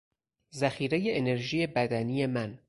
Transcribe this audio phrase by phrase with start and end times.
[0.53, 2.59] ذخیرهی انرژی بدنی من